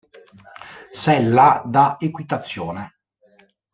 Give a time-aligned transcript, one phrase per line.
[0.93, 2.95] Sella da equitazione